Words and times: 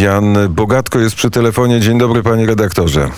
Jan 0.00 0.36
Bogatko 0.50 0.98
jest 0.98 1.16
przy 1.16 1.30
telefonie. 1.30 1.80
Dzień 1.80 1.98
dobry, 1.98 2.22
panie 2.22 2.46
redaktorze. 2.46 3.10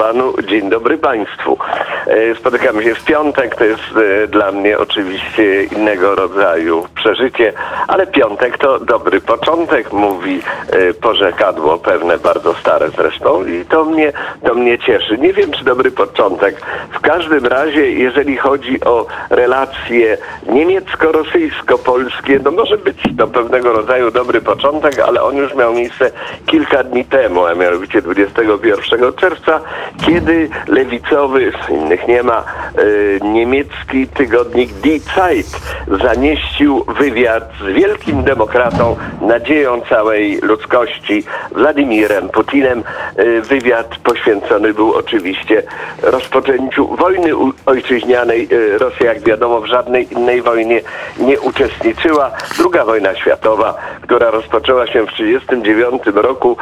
Panu, 0.00 0.34
dzień 0.48 0.70
dobry 0.70 0.98
państwu. 0.98 1.58
E, 2.06 2.34
Spotykamy 2.34 2.84
się 2.84 2.94
w 2.94 3.04
piątek, 3.04 3.56
to 3.56 3.64
jest 3.64 3.82
e, 4.22 4.26
dla 4.26 4.52
mnie 4.52 4.78
oczywiście 4.78 5.64
innego 5.64 6.14
rodzaju 6.14 6.86
przeżycie, 6.94 7.52
ale 7.88 8.06
piątek 8.06 8.58
to 8.58 8.78
dobry 8.78 9.20
początek, 9.20 9.92
mówi 9.92 10.42
e, 10.68 10.94
porzekadło, 10.94 11.78
pewne 11.78 12.18
bardzo 12.18 12.54
stare 12.54 12.90
zresztą 12.90 13.46
i 13.46 13.64
to 13.64 13.84
mnie, 13.84 14.12
to 14.44 14.54
mnie 14.54 14.78
cieszy. 14.78 15.18
Nie 15.18 15.32
wiem, 15.32 15.52
czy 15.52 15.64
dobry 15.64 15.90
początek. 15.90 16.60
W 16.92 17.00
każdym 17.00 17.46
razie, 17.46 17.90
jeżeli 17.90 18.36
chodzi 18.36 18.84
o 18.84 19.06
relacje 19.30 20.18
niemiecko-rosyjsko-polskie, 20.46 22.40
no 22.44 22.50
może 22.50 22.78
być 22.78 23.02
to 23.18 23.26
pewnego 23.26 23.72
rodzaju 23.72 24.10
dobry 24.10 24.40
początek, 24.40 24.98
ale 24.98 25.22
on 25.22 25.36
już 25.36 25.54
miał 25.54 25.74
miejsce 25.74 26.10
kilka 26.46 26.84
dni 26.84 27.04
temu, 27.04 27.46
a 27.46 27.54
mianowicie 27.54 28.02
21 28.02 29.12
czerwca, 29.12 29.60
kiedy 30.06 30.48
lewicowy, 30.68 31.52
innych 31.68 32.08
nie 32.08 32.22
ma, 32.22 32.38
e, 32.42 33.28
niemiecki 33.28 34.06
tygodnik 34.06 34.72
Die 34.72 35.00
Zeit 35.00 35.60
zamieścił 36.02 36.84
wywiad 36.84 37.52
z 37.60 37.72
wielkim 37.72 38.24
demokratą, 38.24 38.96
nadzieją 39.20 39.80
całej 39.80 40.40
ludzkości, 40.40 41.24
Władimirem 41.52 42.28
Putinem. 42.28 42.84
E, 43.16 43.40
wywiad 43.40 43.96
poświęcony 43.96 44.74
był 44.74 44.94
oczywiście 44.94 45.62
rozpoczęciu 46.02 46.96
wojny 46.96 47.30
ojczyźnianej. 47.66 48.48
E, 48.74 48.78
Rosja, 48.78 49.06
jak 49.14 49.22
wiadomo, 49.22 49.60
w 49.60 49.66
żadnej 49.66 50.12
innej 50.12 50.42
wojnie 50.42 50.80
nie 51.18 51.40
uczestniczyła. 51.40 52.30
Druga 52.58 52.84
wojna 52.84 53.14
światowa, 53.14 53.74
która 54.02 54.30
rozpoczęła 54.30 54.86
się 54.86 55.06
w 55.06 55.10
1939 55.10 56.02
roku, 56.22 56.56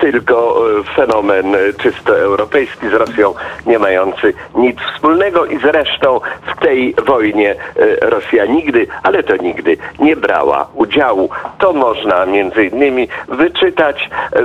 tylko 0.00 0.56
e, 0.80 0.84
fenomen 0.96 1.54
e, 1.54 1.58
czysto 1.72 2.18
europejski 2.18 2.88
z 2.88 2.92
Rosją, 2.92 3.34
nie 3.66 3.78
mający 3.78 4.34
nic 4.54 4.78
wspólnego 4.94 5.46
i 5.46 5.58
zresztą 5.58 6.20
w 6.46 6.60
tej 6.60 6.94
wojnie 7.06 7.50
e, 7.76 8.10
Rosja 8.10 8.44
nigdy, 8.46 8.86
ale 9.02 9.22
to 9.22 9.36
nigdy 9.36 9.76
nie 9.98 10.16
brała 10.16 10.68
udziału. 10.74 11.30
To 11.58 11.72
można 11.72 12.26
między 12.26 12.64
innymi 12.64 13.08
wyczytać 13.28 14.10
e, 14.32 14.42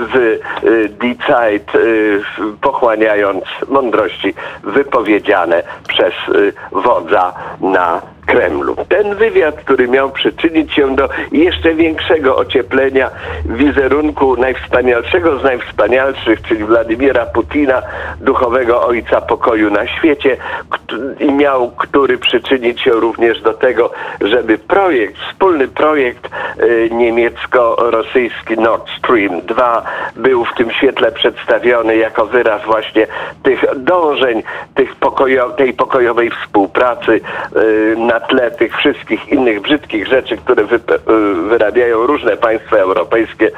Die 0.90 1.16
Zeit, 1.28 1.72
pochłaniając 2.62 3.44
mądrości 3.68 4.34
wypowiedziane 4.64 5.64
przez 5.88 6.14
wodza 6.72 7.34
na 7.62 8.02
Kremlu. 8.36 8.76
Ten 8.90 9.16
wywiad, 9.16 9.56
który 9.56 9.88
miał 9.88 10.12
przyczynić 10.12 10.74
się 10.74 10.96
do 10.96 11.10
jeszcze 11.32 11.76
większego 11.76 12.36
ocieplenia 12.36 13.10
wizerunku 13.46 14.38
najwspanialszego 14.38 15.40
z 15.40 15.44
najwspanialszych, 15.44 16.42
czyli 16.42 16.64
Władimira 16.64 17.26
Putina, 17.26 17.82
duchowego 18.22 18.86
ojca 18.86 19.22
pokoju 19.22 19.72
na 19.72 19.88
świecie, 19.88 20.38
i 21.20 21.32
miał, 21.32 21.72
który 21.72 22.18
przyczynić 22.18 22.82
się 22.82 22.92
również 22.92 23.42
do 23.42 23.54
tego, 23.54 23.92
żeby 24.22 24.58
projekt, 24.58 25.16
wspólny 25.18 25.68
projekt 25.68 26.30
y, 26.60 26.90
niemiecko-rosyjski 26.92 28.58
Nord 28.58 28.90
Stream 28.98 29.42
2 29.42 29.84
był 30.16 30.46
w 30.46 30.54
tym 30.54 30.72
świetle 30.72 31.12
przedstawiony 31.12 31.98
jako 31.98 32.26
wyraz 32.26 32.66
właśnie 32.66 33.08
tych 33.44 33.66
dążeń, 33.78 34.44
tych 34.76 34.96
pokojo, 34.96 35.50
tej 35.50 35.74
pokojowej 35.74 36.32
współpracy 36.32 37.22
y, 37.56 37.96
na 37.98 38.20
tle 38.30 38.52
tych 38.52 38.78
wszystkich 38.78 39.30
innych 39.30 39.62
brzydkich 39.62 40.08
rzeczy, 40.08 40.38
które 40.38 40.64
y, 40.64 40.68
wyrabiają 41.50 42.08
różne 42.08 42.38
państwa 42.38 42.78
europejskie 42.78 43.48
y, 43.48 43.52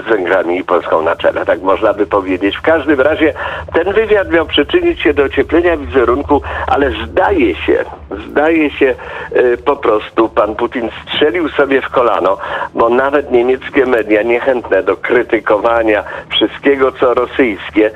z 0.00 0.04
Węgrami 0.04 0.58
i 0.58 0.64
Polską 0.64 1.02
na 1.02 1.16
czele. 1.16 1.46
Tak 1.46 1.62
można 1.62 1.94
by 1.94 2.06
powiedzieć. 2.06 2.56
W 2.56 2.62
każdym 2.62 3.00
razie 3.00 3.34
ten 3.74 3.92
wywiad 3.92 4.30
miał 4.30 4.46
przyczynić 4.46 5.00
się 5.00 5.14
do 5.14 5.22
ocieplenia 5.22 5.76
wizerunku, 5.76 6.42
ale 6.66 6.90
zdaje 7.06 7.54
się, 7.54 7.84
zdaje 8.28 8.70
się 8.70 8.94
y, 9.36 9.56
po 9.64 9.76
prostu 9.76 10.28
pan 10.28 10.54
Putin 10.54 10.90
strzelił 11.02 11.48
sobie 11.48 11.82
w 11.82 11.88
kolano, 11.88 12.38
bo 12.74 12.88
nawet 12.88 13.30
niemieckie 13.30 13.86
media 13.86 14.22
niechętne 14.22 14.82
do 14.82 14.96
krytykowania 14.96 16.04
wszystkiego, 16.28 16.92
co 16.92 17.14
rosyjskie, 17.14 17.90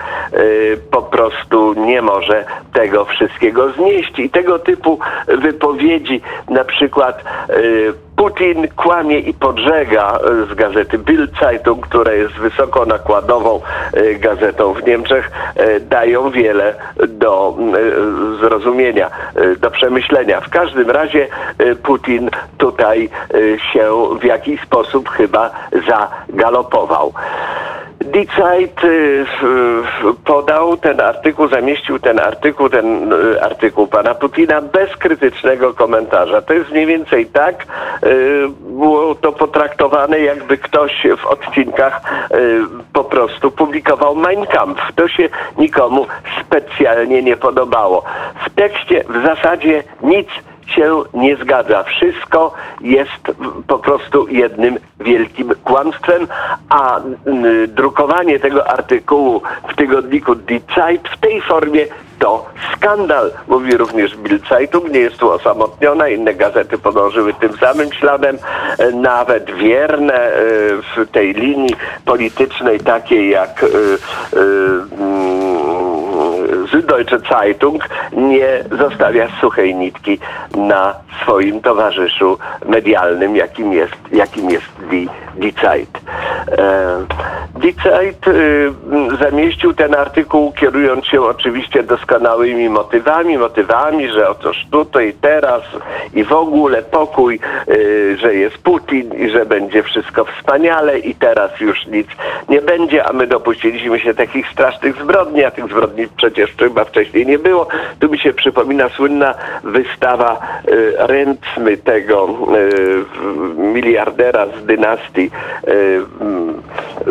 po 0.90 1.02
prostu 1.02 1.74
nie 1.74 2.02
może 2.02 2.44
tego 2.72 3.04
wszystkiego 3.04 3.72
znieść. 3.72 4.18
I 4.18 4.30
tego 4.30 4.58
typu 4.58 4.98
wypowiedzi, 5.28 6.07
na 6.48 6.64
przykład 6.64 7.24
y, 7.50 7.92
Putin 8.16 8.68
kłamie 8.76 9.18
i 9.18 9.34
podżega 9.34 10.18
y, 10.42 10.52
z 10.52 10.54
gazety 10.54 10.98
Bild 10.98 11.30
Zeitung, 11.40 11.86
która 11.86 12.12
jest 12.12 12.34
wysoko 12.34 12.86
nakładową 12.86 13.60
y, 13.96 14.14
gazetą 14.14 14.72
w 14.72 14.86
Niemczech, 14.86 15.30
dają 15.80 16.30
wiele 16.30 16.74
do 17.08 17.56
zrozumienia, 18.40 19.10
do 19.60 19.70
przemyślenia. 19.70 20.40
W 20.40 20.50
każdym 20.50 20.90
razie 20.90 21.28
Putin 21.82 22.30
tutaj 22.58 23.10
się 23.72 23.92
w 24.20 24.24
jakiś 24.24 24.60
sposób 24.62 25.08
chyba 25.08 25.50
zagalopował. 25.88 27.12
Die 28.12 28.26
Zeit 28.36 28.84
y, 28.84 29.26
podał 30.24 30.76
ten 30.76 31.00
artykuł, 31.00 31.48
zamieścił 31.48 31.98
ten 31.98 32.20
artykuł, 32.20 32.68
ten 32.68 33.12
y, 33.12 33.42
artykuł 33.42 33.86
pana 33.86 34.14
Putina 34.14 34.62
bez 34.62 34.96
krytycznego 34.96 35.74
komentarza. 35.74 36.42
To 36.42 36.54
jest 36.54 36.70
mniej 36.70 36.86
więcej 36.86 37.26
tak, 37.26 37.66
y, 38.04 38.48
było 38.60 39.14
to 39.14 39.32
potraktowane 39.32 40.20
jakby 40.20 40.58
ktoś 40.58 41.06
w 41.18 41.26
odcinkach 41.26 42.00
po 42.92 43.04
prostu 43.04 43.50
publikował 43.50 44.14
Mein 44.14 44.46
Kampf. 44.46 44.82
To 44.94 45.08
się 45.08 45.28
nikomu 45.58 46.06
specjalnie 46.40 47.22
nie 47.22 47.36
podobało. 47.36 48.04
W 48.46 48.50
tekście 48.50 49.04
w 49.08 49.22
zasadzie 49.22 49.82
nic 50.02 50.28
się 50.68 51.02
nie 51.14 51.36
zgadza. 51.36 51.82
Wszystko 51.82 52.52
jest 52.80 53.22
po 53.66 53.78
prostu 53.78 54.28
jednym 54.28 54.78
wielkim 55.00 55.52
kłamstwem, 55.64 56.26
a 56.68 57.00
drukowanie 57.68 58.38
tego 58.38 58.70
artykułu 58.70 59.42
w 59.68 59.76
tygodniku 59.76 60.34
Die 60.34 60.60
Zeit 60.76 61.08
w 61.08 61.20
tej 61.20 61.40
formie 61.42 61.86
to 62.18 62.46
skandal, 62.76 63.30
mówi 63.48 63.76
również 63.76 64.16
Bild 64.16 64.48
Zeitung, 64.48 64.90
nie 64.90 65.00
jest 65.00 65.16
tu 65.16 65.30
osamotniona, 65.30 66.08
inne 66.08 66.34
gazety 66.34 66.78
podążyły 66.78 67.34
tym 67.34 67.56
samym 67.56 67.92
śladem, 67.92 68.38
e, 68.78 68.92
nawet 68.92 69.50
wierne 69.50 70.14
e, 70.14 70.40
w 70.96 71.10
tej 71.12 71.34
linii 71.34 71.74
politycznej 72.04 72.80
takiej 72.80 73.30
jak 73.30 73.64
e, 73.64 73.66
Süddeutsche 76.70 77.18
Zeitung 77.30 77.84
nie 78.12 78.64
zostawia 78.70 79.28
suchej 79.40 79.74
nitki 79.74 80.18
na 80.56 80.94
swoim 81.22 81.60
towarzyszu 81.60 82.38
medialnym, 82.66 83.36
jakim 83.36 83.72
jest, 83.72 83.96
jakim 84.12 84.50
jest 84.50 84.66
Die, 84.90 85.08
Die 85.38 85.52
Zeit. 85.52 86.00
E, 86.58 87.06
Die 87.58 87.72
Zeit 87.72 88.28
y, 88.28 88.72
zamieścił 89.20 89.74
ten 89.74 89.94
artykuł 89.94 90.52
kierując 90.52 91.06
się 91.06 91.22
oczywiście 91.22 91.82
doskonałymi 91.82 92.68
motywami, 92.68 93.38
motywami, 93.38 94.08
że 94.08 94.30
otóż 94.30 94.66
tutaj, 94.70 95.14
teraz 95.20 95.62
i 96.14 96.24
w 96.24 96.32
ogóle 96.32 96.82
pokój, 96.82 97.40
y, 97.68 98.16
że 98.20 98.34
jest 98.34 98.58
Putin 98.58 99.14
i 99.14 99.30
że 99.30 99.46
będzie 99.46 99.82
wszystko 99.82 100.24
wspaniale 100.24 100.98
i 100.98 101.14
teraz 101.14 101.60
już 101.60 101.86
nic 101.86 102.06
nie 102.48 102.62
będzie, 102.62 103.08
a 103.08 103.12
my 103.12 103.26
dopuściliśmy 103.26 104.00
się 104.00 104.14
takich 104.14 104.48
strasznych 104.48 105.02
zbrodni, 105.02 105.44
a 105.44 105.50
tych 105.50 105.64
zbrodni 105.64 106.06
przecież 106.16 106.50
chyba 106.58 106.84
wcześniej 106.84 107.26
nie 107.26 107.38
było. 107.38 107.68
Tu 108.00 108.08
mi 108.08 108.18
się 108.18 108.32
przypomina 108.32 108.88
słynna 108.88 109.34
wystawa 109.64 110.40
y, 110.68 110.94
Ręcmy 110.98 111.76
tego 111.76 112.28
miliardera 113.56 114.46
z 114.46 114.66
dynastii 114.66 115.27
y, 115.68 116.00
mm, 116.20 116.62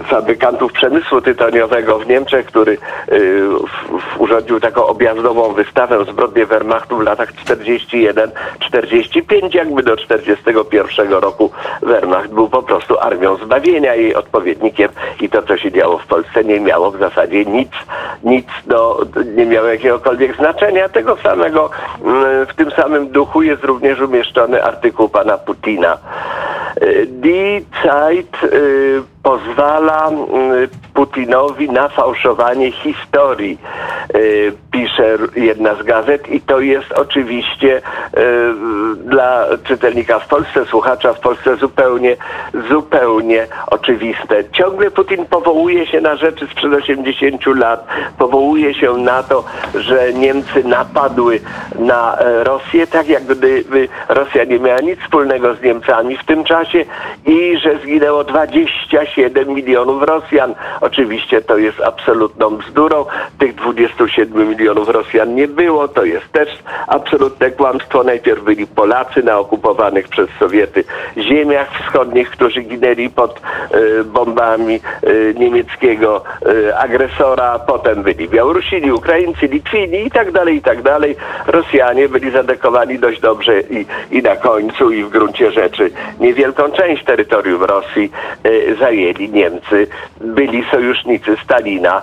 fabrykantów 0.03 0.71
przemysłu 0.71 1.21
tytoniowego 1.21 1.99
w 1.99 2.07
Niemczech, 2.07 2.45
który 2.45 2.77
y, 3.11 3.47
urządził 4.17 4.59
taką 4.59 4.87
objazdową 4.87 5.53
wystawę 5.53 6.05
zbrodnie 6.05 6.45
Wehrmachtu 6.45 6.97
w 6.97 7.01
latach 7.01 7.33
41-45, 7.33 9.55
jakby 9.55 9.83
do 9.83 9.97
41 9.97 11.13
roku 11.13 11.51
Wehrmacht 11.81 12.29
był 12.29 12.49
po 12.49 12.63
prostu 12.63 12.99
armią 12.99 13.35
zbawienia, 13.35 13.95
jej 13.95 14.15
odpowiednikiem 14.15 14.89
i 15.21 15.29
to, 15.29 15.41
co 15.41 15.57
się 15.57 15.71
działo 15.71 15.97
w 15.97 16.07
Polsce 16.07 16.43
nie 16.43 16.59
miało 16.59 16.91
w 16.91 16.99
zasadzie 16.99 17.45
nic, 17.45 17.71
nic 18.23 18.47
do, 18.65 19.05
nie 19.35 19.45
miało 19.45 19.67
jakiegokolwiek 19.67 20.35
znaczenia. 20.35 20.89
Tego 20.89 21.17
samego, 21.17 21.69
mm, 22.03 22.45
w 22.45 22.55
tym 22.55 22.71
samym 22.71 23.07
duchu 23.07 23.41
jest 23.41 23.63
również 23.63 23.99
umieszczony 23.99 24.63
artykuł 24.63 25.09
pana 25.09 25.37
Putina. 25.37 25.97
Y, 26.81 27.07
Die 27.07 27.65
Zeit 27.83 28.43
y, 28.43 29.01
pozwala 29.23 30.07
mm, 30.09 30.67
Putinowi 30.93 31.69
na 31.69 31.89
fałszowanie 31.89 32.71
historii, 32.71 33.57
y, 34.15 34.53
pisze 34.71 35.17
jedna 35.35 35.75
z 35.75 35.83
gazet 35.83 36.29
i 36.29 36.41
to 36.41 36.59
jest 36.59 36.91
oczywiście 36.91 37.77
y, 37.77 37.81
dla 39.07 39.45
czytelnika 39.63 40.19
w 40.19 40.27
Polsce, 40.27 40.65
słuchacza 40.65 41.13
w 41.13 41.19
Polsce 41.19 41.55
zupełnie, 41.55 42.17
zupełnie 42.69 43.47
oczywiste. 43.67 44.49
Ciągle 44.51 44.91
Putin 44.91 45.25
powołuje 45.25 45.87
się 45.87 46.01
na 46.01 46.15
rzeczy 46.15 46.47
sprzed 46.47 46.73
80 46.73 47.45
lat, 47.45 47.87
powołuje 48.17 48.73
się 48.73 48.97
na 48.97 49.23
to, 49.23 49.43
że 49.75 50.13
Niemcy 50.13 50.63
napadły 50.63 51.39
na 51.79 52.17
e, 52.17 52.43
Rosję, 52.43 52.87
tak 52.87 53.07
jak 53.07 53.23
gdyby 53.23 53.87
Rosja 54.09 54.43
nie 54.43 54.59
miała 54.59 54.79
nic 54.79 54.99
wspólnego 54.99 55.55
z 55.55 55.61
Niemcami 55.61 56.17
w 56.17 56.25
tym 56.25 56.43
czasie 56.43 56.85
i 57.25 57.57
że 57.57 57.79
zginęło 57.83 58.23
27 58.23 59.53
milionów 59.53 60.03
Rosjan. 60.03 60.55
Oczywiście 60.81 61.41
to 61.41 61.57
jest 61.57 61.81
absolutną 61.81 62.57
bzdurą. 62.57 63.05
Tych 63.39 63.55
27 63.55 64.49
milionów 64.49 64.89
Rosjan 64.89 65.35
nie 65.35 65.47
było. 65.47 65.87
To 65.87 66.05
jest 66.05 66.31
też 66.31 66.49
absolutne 66.87 67.51
kłamstwo. 67.51 68.03
Najpierw 68.03 68.43
byli 68.43 68.67
Polacy 68.67 68.96
na 69.23 69.39
okupowanych 69.39 70.07
przez 70.07 70.29
Sowiety 70.39 70.83
ziemiach 71.17 71.67
wschodnich, 71.71 72.29
którzy 72.29 72.61
ginęli 72.61 73.09
pod 73.09 73.41
e, 73.71 74.03
bombami 74.03 74.75
e, 74.75 74.79
niemieckiego 75.33 76.23
e, 76.67 76.77
agresora. 76.77 77.59
Potem 77.59 78.03
byli 78.03 78.29
Białorusini, 78.29 78.91
Ukraińcy, 78.91 79.47
Litwini 79.47 80.05
i 80.05 80.11
tak 80.11 80.31
dalej, 80.31 80.55
i 80.55 80.61
tak 80.61 80.81
dalej. 80.81 81.15
Rosjanie 81.47 82.09
byli 82.09 82.31
zadekowani 82.31 82.99
dość 82.99 83.19
dobrze 83.19 83.61
i, 83.61 83.85
i 84.11 84.21
na 84.21 84.35
końcu 84.35 84.91
i 84.91 85.03
w 85.03 85.09
gruncie 85.09 85.51
rzeczy 85.51 85.91
niewielką 86.19 86.71
część 86.71 87.03
terytorium 87.03 87.63
Rosji 87.63 88.11
zajęli 88.79 89.29
Niemcy. 89.29 89.87
Byli 90.21 90.63
sojusznicy 90.71 91.37
Stalina 91.43 92.01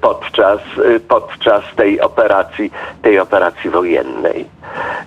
podczas, 0.00 0.60
podczas 1.08 1.64
tej 1.76 2.00
operacji, 2.00 2.72
tej 3.02 3.18
operacji 3.18 3.70
wojennej. 3.70 4.44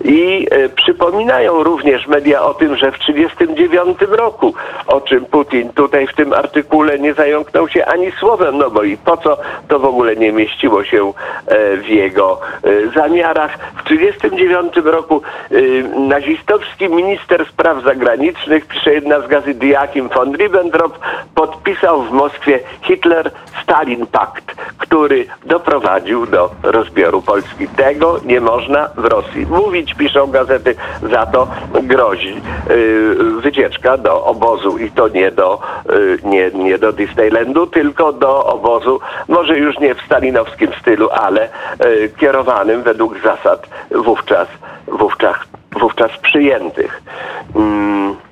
I 0.06 0.46
e, 0.50 0.68
przypominają 0.68 1.62
również 1.62 2.06
media 2.06 2.42
o 2.42 2.54
tym, 2.54 2.76
że 2.76 2.92
w 2.92 2.98
1939 2.98 3.98
roku, 4.18 4.54
o 4.86 5.00
czym 5.00 5.24
Putin 5.24 5.72
tutaj 5.72 6.06
w 6.06 6.14
tym 6.14 6.32
artykule 6.32 6.98
nie 6.98 7.14
zająknął 7.14 7.68
się 7.68 7.86
ani 7.86 8.12
słowem, 8.12 8.58
no 8.58 8.70
bo 8.70 8.82
i 8.82 8.96
po 8.96 9.16
co 9.16 9.38
to 9.68 9.78
w 9.78 9.84
ogóle 9.84 10.16
nie 10.16 10.32
mieściło 10.32 10.84
się 10.84 11.12
e, 11.46 11.76
w 11.76 11.88
jego 11.88 12.40
e, 12.62 12.88
zamiarach. 12.94 13.58
W 13.76 13.88
1939 13.88 14.76
roku 14.84 15.22
nazistowski 16.08 16.88
minister 16.88 17.46
spraw 17.46 17.82
zagranicznych, 17.84 18.66
pisze 18.66 18.94
jedna 18.94 19.20
z 19.20 19.26
gazet 19.26 19.62
Joachim 19.62 20.08
von 20.08 20.36
Ribbentrop, 20.36 20.98
podpisał 21.34 22.02
w 22.02 22.10
Moskwie 22.10 22.60
Hitler-Stalin 22.82 24.06
pakt, 24.06 24.54
który 24.78 25.26
doprowadził 25.46 26.26
do 26.26 26.50
rozbioru 26.62 27.22
Polski. 27.22 27.68
Tego 27.68 28.20
nie 28.24 28.40
można 28.40 28.88
w 28.96 29.04
Rosji 29.04 29.46
mówić, 29.46 29.95
piszą 29.98 30.26
gazety, 30.26 30.74
za 31.10 31.26
to 31.26 31.48
grozi 31.82 32.42
y, 32.70 33.14
wycieczka 33.40 33.98
do 33.98 34.24
obozu 34.24 34.78
i 34.78 34.90
to 34.90 35.08
nie 35.08 35.30
do, 35.30 35.60
y, 35.90 36.18
nie, 36.24 36.50
nie 36.50 36.78
do 36.78 36.92
Disneylandu, 36.92 37.66
tylko 37.66 38.12
do 38.12 38.46
obozu, 38.46 39.00
może 39.28 39.58
już 39.58 39.78
nie 39.78 39.94
w 39.94 40.02
stalinowskim 40.02 40.70
stylu, 40.80 41.08
ale 41.10 41.48
y, 41.84 42.12
kierowanym 42.16 42.82
według 42.82 43.22
zasad 43.22 43.68
wówczas, 43.90 44.48
wówczas, 44.86 45.36
wówczas 45.80 46.10
przyjętych. 46.22 47.02
Mm. 47.56 48.25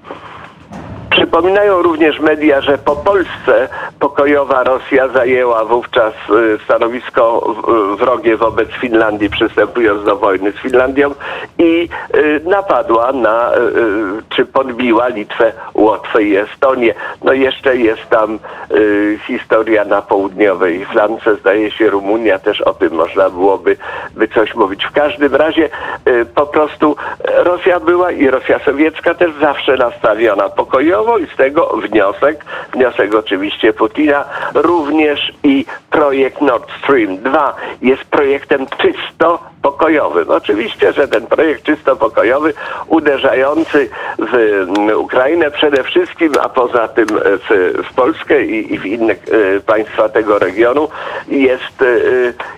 Przypominają 1.14 1.82
również 1.82 2.20
media, 2.20 2.60
że 2.60 2.78
po 2.78 2.96
Polsce 2.96 3.68
pokojowa 4.00 4.62
Rosja 4.64 5.08
zajęła 5.08 5.64
wówczas 5.64 6.12
y, 6.30 6.58
stanowisko 6.64 7.40
w- 7.40 7.96
wrogie 7.96 8.36
wobec 8.36 8.68
Finlandii, 8.70 9.30
przystępując 9.30 10.04
do 10.04 10.16
wojny 10.16 10.52
z 10.52 10.54
Finlandią 10.56 11.10
i 11.58 11.88
y, 12.14 12.40
napadła 12.44 13.12
na, 13.12 13.52
y, 13.54 13.58
y, 13.58 14.22
czy 14.28 14.46
podbiła 14.46 15.08
Litwę, 15.08 15.52
Łotwę 15.74 16.22
i 16.22 16.36
Estonię. 16.36 16.94
No 17.24 17.32
jeszcze 17.32 17.76
jest 17.76 18.10
tam 18.10 18.38
y, 18.70 19.18
historia 19.26 19.84
na 19.84 20.02
południowej 20.02 20.84
flance, 20.86 21.34
zdaje 21.36 21.70
się 21.70 21.90
Rumunia, 21.90 22.38
też 22.38 22.60
o 22.60 22.72
tym 22.74 22.92
można 22.94 23.30
byłoby 23.30 23.76
by 24.16 24.28
coś 24.28 24.54
mówić. 24.54 24.84
W 24.86 24.92
każdym 24.92 25.34
razie 25.34 25.68
y, 26.08 26.24
po 26.34 26.46
prostu 26.46 26.96
Rosja 27.36 27.80
była 27.80 28.10
i 28.10 28.30
Rosja 28.30 28.58
sowiecka 28.58 29.14
też 29.14 29.30
zawsze 29.40 29.76
nastawiona 29.76 30.48
pokojowo 30.48 31.03
i 31.18 31.26
z 31.26 31.36
tego 31.36 31.66
wniosek, 31.66 32.44
wniosek 32.72 33.14
oczywiście 33.14 33.72
Putina, 33.72 34.24
również 34.54 35.32
i 35.42 35.66
projekt 35.94 36.40
Nord 36.40 36.70
Stream 36.82 37.18
2 37.18 37.54
jest 37.82 38.04
projektem 38.04 38.66
czysto 38.78 39.38
pokojowym. 39.62 40.30
Oczywiście, 40.30 40.92
że 40.92 41.08
ten 41.08 41.26
projekt 41.26 41.62
czysto 41.62 41.96
pokojowy, 41.96 42.54
uderzający 42.86 43.88
w 44.18 44.34
mm, 44.34 44.98
Ukrainę 44.98 45.50
przede 45.50 45.84
wszystkim, 45.84 46.32
a 46.40 46.48
poza 46.48 46.88
tym 46.88 47.06
w, 47.48 47.94
Polskę 47.96 48.42
i, 48.44 48.78
w 48.78 48.86
inne 48.86 49.12
e, 49.12 49.16
państwa 49.60 50.08
tego 50.08 50.38
regionu, 50.38 50.88
jest 51.28 51.82
e, 51.82 51.86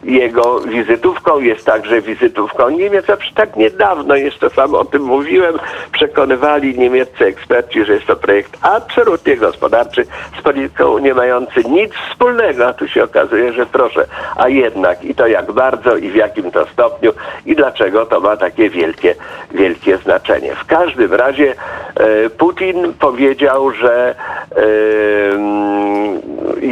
jego 0.04 0.60
wizytówką, 0.60 1.40
jest 1.40 1.66
także 1.66 2.00
wizytówką 2.02 2.70
Niemiec, 2.70 3.10
a 3.10 3.16
tak 3.34 3.56
niedawno, 3.56 4.16
jeszcze 4.16 4.50
sam 4.50 4.74
o 4.74 4.84
tym 4.84 5.02
mówiłem, 5.02 5.58
przekonywali 5.92 6.78
niemieccy 6.78 7.24
eksperci, 7.24 7.84
że 7.84 7.92
jest 7.92 8.06
to 8.06 8.16
projekt 8.16 8.58
absolutnie 8.62 9.36
gospodarczy, 9.36 10.06
z 10.38 10.42
polityką 10.42 10.98
nie 10.98 11.14
mający 11.14 11.64
nic 11.64 11.92
wspólnego, 12.10 12.66
a 12.66 12.72
tu 12.72 12.88
się 12.88 13.04
okazuje, 13.04 13.25
że 13.52 13.67
proszę, 13.67 14.06
a 14.37 14.49
jednak 14.49 15.05
i 15.05 15.14
to 15.14 15.26
jak 15.26 15.52
bardzo 15.52 15.96
i 15.96 16.11
w 16.11 16.14
jakim 16.14 16.50
to 16.50 16.67
stopniu 16.67 17.12
i 17.46 17.56
dlaczego 17.56 18.06
to 18.06 18.20
ma 18.20 18.37
takie 18.37 18.70
wielkie, 18.70 19.14
wielkie 19.50 19.96
znaczenie. 19.96 20.55
W 20.55 20.64
każdym 20.64 21.14
razie 21.14 21.55
e, 21.94 22.31
Putin 22.31 22.94
powiedział, 22.99 23.70
że 23.70 24.14
e, 24.50 24.56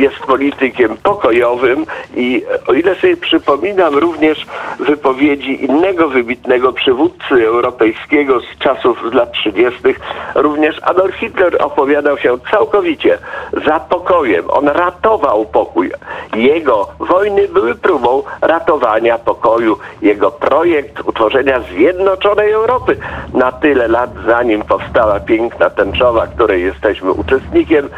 jest 0.01 0.19
politykiem 0.19 0.97
pokojowym 0.97 1.87
i 2.17 2.45
o 2.67 2.73
ile 2.73 2.95
sobie 2.95 3.17
przypominam 3.17 3.95
również 3.95 4.47
wypowiedzi 4.79 5.65
innego 5.65 6.09
wybitnego 6.09 6.73
przywódcy 6.73 7.47
europejskiego 7.47 8.41
z 8.41 8.59
czasów 8.59 8.99
z 9.11 9.15
lat 9.15 9.33
30., 9.33 9.81
również 10.35 10.81
Adolf 10.83 11.15
Hitler 11.15 11.63
opowiadał 11.63 12.19
się 12.19 12.39
całkowicie 12.51 13.19
za 13.67 13.81
pokojem. 13.81 14.45
On 14.51 14.69
ratował 14.69 15.47
pokój. 15.47 15.91
Jego 16.35 16.89
wojny 16.99 17.49
były 17.49 17.75
próbą 17.75 18.23
ratowania 18.41 19.19
pokoju. 19.19 19.79
Jego 20.03 20.31
projekt 20.31 21.01
utworzenia 21.05 21.61
zjednoczonej 21.61 22.53
Europy 22.53 22.97
na 23.35 23.53
tyle 23.53 23.89
lat, 23.89 24.11
zanim 24.27 24.63
powstała 24.63 25.21
piękna 25.21 25.71
tęczowa, 25.71 26.27
której 26.27 26.63
jesteśmy 26.63 27.13
uczestnikiem, 27.13 27.89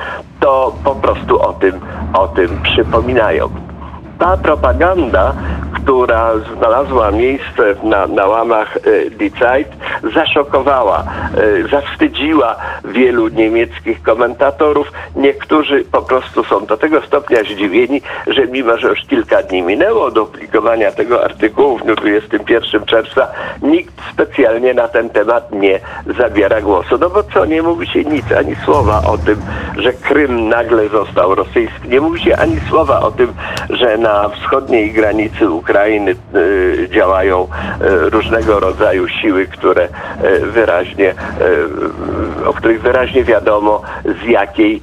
to 0.40 0.74
po 0.84 0.94
prostu 0.94 1.40
o 1.40 1.52
tym, 1.52 1.80
o 2.12 2.28
tym 2.28 2.60
przypominają. 2.62 3.65
Ta 4.18 4.36
propaganda, 4.36 5.34
która 5.74 6.32
znalazła 6.56 7.10
miejsce 7.10 7.74
na, 7.82 8.06
na 8.06 8.26
łamach 8.26 8.78
Die 9.18 9.30
Zeit, 9.30 9.68
zaszokowała, 10.14 11.04
e, 11.64 11.68
zawstydziła 11.68 12.56
wielu 12.84 13.28
niemieckich 13.28 14.02
komentatorów. 14.02 14.92
Niektórzy 15.16 15.84
po 15.92 16.02
prostu 16.02 16.44
są 16.44 16.66
do 16.66 16.76
tego 16.76 17.02
stopnia 17.02 17.38
zdziwieni, 17.42 18.02
że 18.26 18.46
mimo, 18.46 18.78
że 18.78 18.88
już 18.88 19.00
kilka 19.00 19.42
dni 19.42 19.62
minęło 19.62 20.04
od 20.04 20.18
opublikowania 20.18 20.92
tego 20.92 21.24
artykułu 21.24 21.78
w 21.78 21.82
dniu 21.82 21.96
21 21.96 22.84
czerwca, 22.84 23.28
nikt 23.62 23.94
specjalnie 24.12 24.74
na 24.74 24.88
ten 24.88 25.10
temat 25.10 25.52
nie 25.52 25.80
zabiera 26.18 26.60
głosu. 26.60 26.98
No 27.00 27.10
bo 27.10 27.22
co, 27.22 27.44
nie 27.44 27.62
mówi 27.62 27.86
się 27.86 28.04
nic, 28.04 28.32
ani 28.32 28.56
słowa 28.64 29.02
o 29.06 29.18
tym, 29.18 29.40
że 29.78 29.92
Krym 29.92 30.48
nagle 30.48 30.88
został 30.88 31.34
rosyjski. 31.34 31.88
Nie 31.88 32.00
mówi 32.00 32.20
się 32.20 32.36
ani 32.36 32.56
słowa 32.68 33.00
o 33.00 33.10
tym, 33.10 33.32
że 33.70 33.98
na 34.06 34.28
wschodniej 34.28 34.92
granicy 34.92 35.50
Ukrainy 35.50 36.14
y, 36.34 36.88
działają 36.92 37.42
y, 37.44 38.10
różnego 38.10 38.60
rodzaju 38.60 39.08
siły, 39.08 39.46
które 39.46 39.84
y, 39.84 40.46
wyraźnie, 40.46 41.14
o 42.46 42.52
których 42.52 42.82
wyraźnie 42.82 43.24
wiadomo 43.24 43.82
z 44.04 44.28
jakiej, 44.28 44.80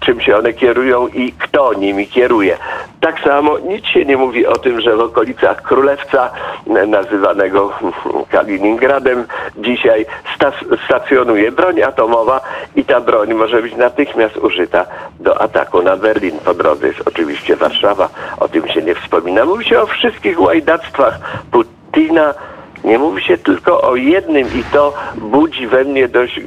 czym 0.00 0.20
się 0.20 0.36
one 0.36 0.52
kierują 0.52 1.08
i 1.08 1.32
kto 1.32 1.74
nimi 1.74 2.06
kieruje. 2.06 2.56
Tak 3.00 3.20
samo 3.20 3.58
nic 3.58 3.86
się 3.86 4.04
nie 4.04 4.16
mówi 4.16 4.46
o 4.46 4.56
tym, 4.56 4.80
że 4.80 4.96
w 4.96 5.00
okolicach 5.00 5.62
Królewca, 5.62 6.30
nazywanego 6.86 7.72
Kaliningradem, 8.34 9.26
dzisiaj 9.56 10.06
stacjonuje 10.84 11.52
broń 11.52 11.82
atomowa 11.82 12.40
i 12.76 12.84
ta 12.84 13.00
broń 13.00 13.34
może 13.34 13.62
być 13.62 13.76
natychmiast 13.76 14.36
użyta 14.36 14.86
do 15.20 15.40
ataku 15.40 15.82
na 15.82 15.96
Berlin. 15.96 16.38
Po 16.44 16.54
drodze 16.54 16.86
jest 16.86 17.02
oczywiście 17.06 17.56
Warszawa, 17.56 18.08
o 18.40 18.48
tym 18.48 18.68
się 18.68 18.82
nie 18.82 18.94
wspomina. 18.94 19.44
Mówi 19.44 19.64
się 19.64 19.80
o 19.80 19.86
wszystkich 19.86 20.40
łajdactwach 20.40 21.18
Putina 21.50 22.34
Nie 22.84 22.98
mówi 22.98 23.22
się 23.22 23.38
tylko 23.38 23.82
o 23.82 23.96
jednym 23.96 24.46
i 24.46 24.64
to 24.72 24.94
budzi 25.16 25.66
we 25.66 25.84
mnie 25.84 26.08
dość 26.08 26.38
e, 26.38 26.42
e, 26.42 26.44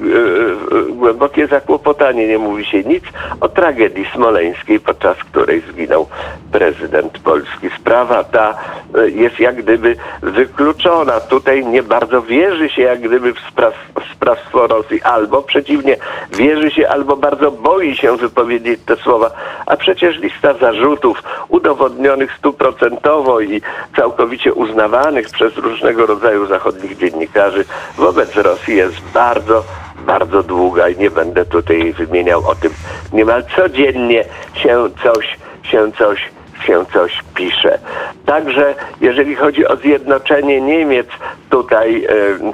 głębokie 0.91 1.48
zakłopotanie. 1.48 2.27
Nie 2.27 2.38
mówi 2.38 2.65
się 2.65 2.84
nic 2.84 3.03
o 3.41 3.50
tragedii 3.50 4.06
smoleńskiej, 4.13 4.79
podczas 4.79 5.17
której 5.17 5.63
zginął 5.72 6.08
prezydent 6.51 7.20
Polski. 7.20 7.70
Sprawa 7.79 8.24
ta 8.24 8.58
e, 8.96 9.10
jest 9.10 9.39
jak 9.39 9.56
gdyby 9.56 9.96
wykluczona. 10.22 11.20
Tutaj 11.20 11.65
nie 11.65 11.84
bardzo 11.84 12.22
wierzy 12.22 12.70
się 12.70 12.82
jak 12.82 13.01
gdyby 13.01 13.34
w, 13.34 13.39
spraw, 13.39 13.74
w 14.01 14.13
sprawstwo 14.13 14.67
Rosji. 14.67 15.01
Albo 15.01 15.41
przeciwnie, 15.41 15.98
wierzy 16.32 16.72
się 16.72 16.89
albo 16.89 17.17
bardzo 17.17 17.51
boi 17.51 17.96
się 17.96 18.17
wypowiedzieć 18.17 18.79
te 18.86 18.96
słowa. 18.96 19.32
A 19.65 19.77
przecież 19.77 20.17
lista 20.17 20.53
zarzutów 20.53 21.24
udowodnionych 21.50 22.34
stuprocentowo 22.38 23.39
i 23.39 23.62
całkowicie 23.96 24.53
uznawanych 24.53 25.29
przez 25.29 25.58
różnego 25.58 26.06
rodzaju 26.06 26.26
zachodnich 26.48 26.98
dziennikarzy 26.98 27.65
wobec 27.98 28.36
Rosji 28.36 28.75
jest 28.75 29.01
bardzo, 29.13 29.63
bardzo 30.05 30.43
długa 30.43 30.89
i 30.89 30.98
nie 30.98 31.12
będę 31.12 31.46
tutaj 31.46 31.93
wymieniał 31.93 32.48
o 32.50 32.55
tym. 32.55 32.72
Niemal 33.13 33.43
codziennie 33.55 34.24
się 34.53 34.89
coś, 35.03 35.38
się 35.63 35.91
coś 35.98 36.29
się 36.65 36.86
coś 36.93 37.24
pisze. 37.36 37.79
Także 38.25 38.75
jeżeli 39.01 39.36
chodzi 39.36 39.67
o 39.67 39.75
zjednoczenie 39.75 40.62
Niemiec, 40.62 41.07
tutaj, 41.50 42.05
e, 42.05 42.10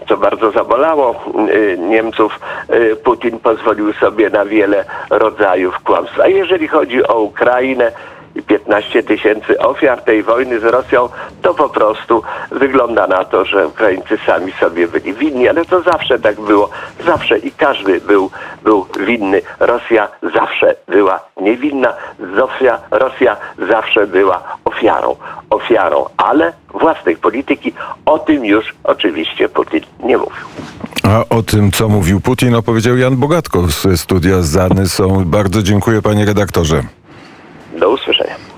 co 0.07 0.17
bardzo 0.17 0.51
zabolało 0.51 1.15
e, 1.15 1.77
Niemców, 1.77 2.39
e, 2.69 2.95
Putin 2.95 3.39
pozwolił 3.39 3.93
sobie 3.93 4.29
na 4.29 4.45
wiele 4.45 4.85
rodzajów 5.09 5.79
kłamstw. 5.79 6.19
A 6.19 6.27
jeżeli 6.27 6.67
chodzi 6.67 7.07
o 7.07 7.21
Ukrainę, 7.21 7.91
i 8.35 8.41
15 8.41 9.03
tysięcy 9.03 9.59
ofiar 9.59 10.01
tej 10.01 10.23
wojny 10.23 10.59
z 10.59 10.63
Rosją, 10.63 11.09
to 11.41 11.53
po 11.53 11.69
prostu 11.69 12.23
wygląda 12.51 13.07
na 13.07 13.25
to, 13.25 13.45
że 13.45 13.67
Ukraińcy 13.67 14.17
sami 14.25 14.51
sobie 14.51 14.87
byli 14.87 15.13
winni, 15.13 15.47
ale 15.47 15.65
to 15.65 15.81
zawsze 15.81 16.19
tak 16.19 16.41
było. 16.41 16.69
Zawsze 17.05 17.37
i 17.37 17.51
każdy 17.51 18.01
był, 18.01 18.29
był 18.63 18.85
winny. 18.99 19.41
Rosja 19.59 20.07
zawsze 20.35 20.75
była 20.87 21.19
niewinna. 21.41 21.93
Rosja, 22.19 22.79
Rosja 22.91 23.37
zawsze 23.69 24.07
była 24.07 24.43
ofiarą. 24.65 25.15
Ofiarą, 25.49 26.05
ale 26.17 26.53
własnej 26.73 27.15
polityki. 27.15 27.73
O 28.05 28.19
tym 28.19 28.45
już 28.45 28.75
oczywiście 28.83 29.49
Putin 29.49 29.81
nie 30.03 30.17
mówił. 30.17 30.47
A 31.03 31.23
o 31.29 31.43
tym, 31.43 31.71
co 31.71 31.89
mówił 31.89 32.21
Putin, 32.21 32.55
opowiedział 32.55 32.97
Jan 32.97 33.17
Bogatko 33.17 33.67
z 33.67 34.01
studia 34.01 34.41
Zany 34.41 34.89
są. 34.89 35.25
Bardzo 35.25 35.63
dziękuję 35.63 36.01
panie 36.01 36.25
redaktorze. 36.25 36.83
Do 37.83 37.89
usłyszenia. 37.89 38.43